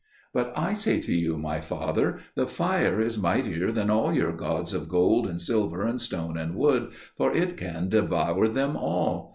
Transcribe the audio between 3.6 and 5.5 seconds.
than all your gods of gold and